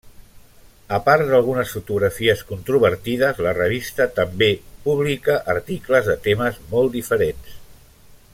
A 0.97 0.99
part 1.09 1.25
d'algunes 1.31 1.73
fotografies 1.75 2.41
controvertides, 2.53 3.43
la 3.49 3.53
revista 3.59 4.09
també 4.21 4.51
publica 4.89 5.39
articles 5.57 6.11
de 6.13 6.17
temes 6.29 6.61
molt 6.75 6.95
diferents. 7.01 7.59